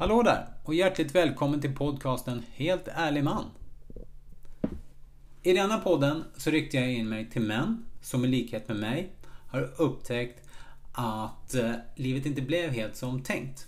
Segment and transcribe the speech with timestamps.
[0.00, 3.44] Hallå där och hjärtligt välkommen till podcasten Helt ärlig man.
[5.42, 9.12] I denna podden så riktar jag in mig till män som i likhet med mig
[9.48, 10.48] har upptäckt
[10.92, 13.66] att eh, livet inte blev helt som tänkt.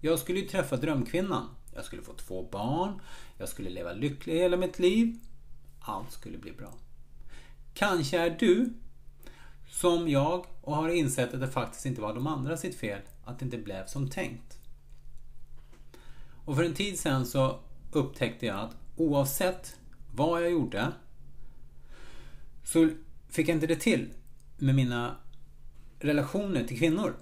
[0.00, 1.48] Jag skulle ju träffa drömkvinnan.
[1.74, 3.00] Jag skulle få två barn.
[3.38, 5.18] Jag skulle leva lycklig hela mitt liv.
[5.80, 6.74] Allt skulle bli bra.
[7.74, 8.72] Kanske är du
[9.70, 13.38] som jag och har insett att det faktiskt inte var de andra sitt fel att
[13.38, 14.61] det inte blev som tänkt.
[16.44, 17.60] Och för en tid sedan så
[17.92, 19.76] upptäckte jag att oavsett
[20.14, 20.92] vad jag gjorde
[22.64, 22.90] så
[23.28, 24.12] fick jag inte det till
[24.58, 25.16] med mina
[25.98, 27.16] relationer till kvinnor.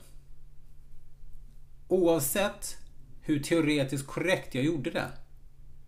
[1.89, 2.79] Oavsett
[3.21, 5.09] hur teoretiskt korrekt jag gjorde det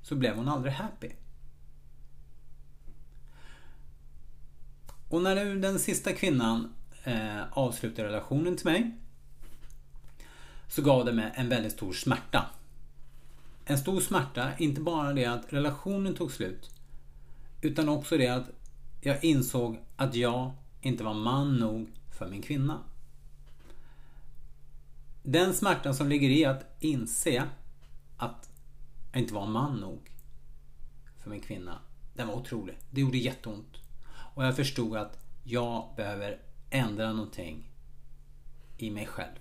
[0.03, 1.11] så blev hon aldrig happy.
[5.09, 8.97] Och när nu den sista kvinnan eh, avslutade relationen till mig
[10.69, 12.47] så gav det mig en väldigt stor smärta.
[13.65, 16.71] En stor smärta, inte bara det att relationen tog slut
[17.61, 18.51] utan också det att
[19.01, 22.81] jag insåg att jag inte var man nog för min kvinna.
[25.23, 27.49] Den smärtan som ligger i att inse
[28.17, 28.51] att
[29.13, 30.11] jag inte var man nog
[31.19, 31.79] för min kvinna,
[32.15, 32.79] den var otrolig.
[32.91, 33.77] Det gjorde jätteont.
[34.35, 37.71] Och jag förstod att jag behöver ändra någonting
[38.77, 39.39] i mig själv.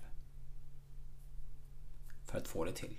[2.25, 2.97] För att få det till.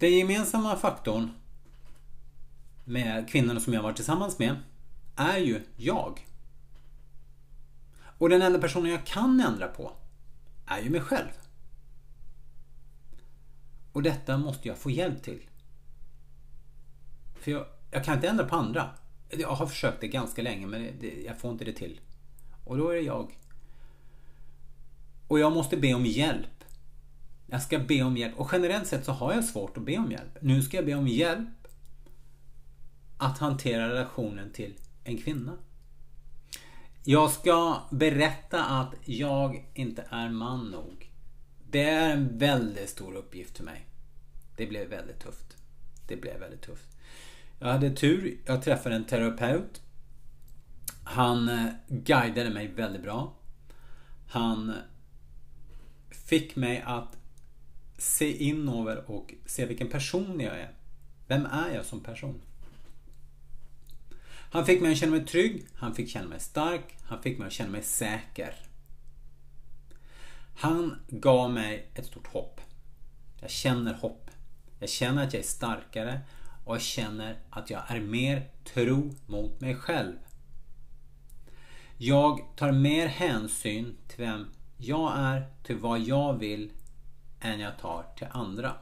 [0.00, 1.30] Den gemensamma faktorn
[2.84, 4.56] med kvinnorna som jag varit tillsammans med
[5.16, 6.26] är ju jag.
[8.00, 9.92] Och den enda personen jag kan ändra på
[10.66, 11.28] är ju mig själv.
[13.92, 15.40] Och detta måste jag få hjälp till.
[17.40, 18.90] För jag, jag kan inte ändra på andra.
[19.28, 22.00] Jag har försökt det ganska länge men det, jag får inte det till.
[22.64, 23.38] Och då är det jag.
[25.28, 26.59] Och jag måste be om hjälp.
[27.50, 28.38] Jag ska be om hjälp.
[28.38, 30.38] Och generellt sett så har jag svårt att be om hjälp.
[30.40, 31.48] Nu ska jag be om hjälp
[33.18, 35.58] att hantera relationen till en kvinna.
[37.04, 41.10] Jag ska berätta att jag inte är man nog.
[41.70, 43.86] Det är en väldigt stor uppgift för mig.
[44.56, 45.56] Det blev väldigt tufft.
[46.08, 46.96] Det blev väldigt tufft.
[47.58, 48.40] Jag hade tur.
[48.46, 49.82] Jag träffade en terapeut.
[51.04, 53.34] Han eh, guidade mig väldigt bra.
[54.28, 54.74] Han
[56.10, 57.19] fick mig att
[58.00, 60.70] se in över och se vilken person jag är.
[61.26, 62.42] Vem är jag som person?
[64.52, 67.46] Han fick mig att känna mig trygg, han fick känna mig stark, han fick mig
[67.46, 68.54] att känna mig säker.
[70.56, 72.60] Han gav mig ett stort hopp.
[73.40, 74.30] Jag känner hopp.
[74.78, 76.20] Jag känner att jag är starkare
[76.64, 80.16] och jag känner att jag är mer tro mot mig själv.
[81.96, 84.46] Jag tar mer hänsyn till vem
[84.76, 86.72] jag är, till vad jag vill,
[87.40, 88.74] än jag tar till andra.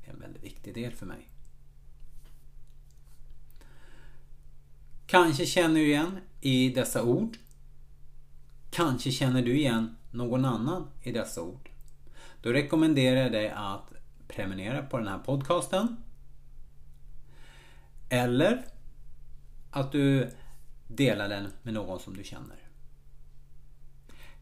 [0.00, 1.28] Det är en väldigt viktig del för mig.
[5.06, 7.36] Kanske känner du igen i dessa ord.
[8.70, 11.70] Kanske känner du igen någon annan i dessa ord.
[12.40, 13.92] Då rekommenderar jag dig att
[14.28, 15.96] prenumerera på den här podcasten.
[18.08, 18.64] Eller
[19.70, 20.30] att du
[20.86, 22.65] delar den med någon som du känner.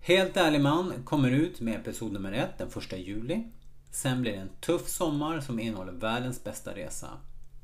[0.06, 3.44] Helt ärlig man kommer ut med episod nummer ett den 1 juli.
[3.90, 7.08] Sen blir det en tuff sommar som innehåller världens bästa resa.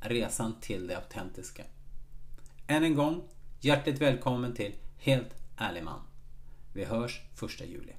[0.00, 1.62] Resan till det autentiska.
[2.66, 3.22] Än en gång,
[3.60, 6.00] hjärtligt välkommen till Helt ärlig man.
[6.72, 7.92] Vi hörs 1 juli.